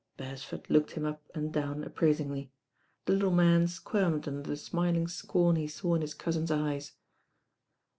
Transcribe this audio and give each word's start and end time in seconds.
Bercsford 0.17 0.67
looked 0.67 0.93
him 0.93 1.05
up 1.05 1.21
and 1.35 1.53
down 1.53 1.83
appraitingly. 1.83 2.51
The 3.05 3.13
little 3.13 3.29
man 3.29 3.67
squirmed 3.67 4.27
under 4.27 4.41
the 4.41 4.57
smiling 4.57 5.07
scorn 5.07 5.57
he 5.57 5.67
saw 5.67 5.93
in 5.93 6.01
his 6.01 6.15
cousin's 6.15 6.49
eyes. 6.49 6.93